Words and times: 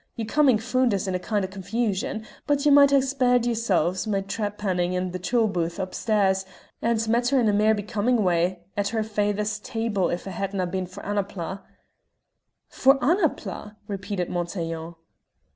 Your 0.15 0.25
comin' 0.25 0.57
found 0.57 0.95
us 0.95 1.05
in 1.05 1.13
a 1.13 1.19
kin' 1.19 1.43
o' 1.43 1.47
confusion, 1.47 2.25
but 2.47 2.65
ye 2.65 2.71
might 2.71 2.89
hac 2.89 3.03
spared 3.03 3.45
yersel' 3.45 3.93
my 4.09 4.21
trepannin' 4.21 4.93
in 4.93 5.11
the 5.11 5.19
tolbooth 5.19 5.77
upstairs, 5.77 6.43
and 6.81 7.07
met 7.07 7.27
her 7.27 7.39
in 7.39 7.47
a 7.47 7.53
mair 7.53 7.75
becomin' 7.75 8.23
way 8.23 8.63
at 8.75 8.87
her 8.87 9.03
faither's 9.03 9.59
table 9.59 10.09
if 10.09 10.25
it 10.25 10.31
hadna 10.31 10.65
been 10.65 10.87
for 10.87 11.03
Annapla." 11.03 11.61
"For 12.67 12.97
Annapla?" 12.99 13.75
repeated 13.87 14.27
Montaiglon. 14.27 14.95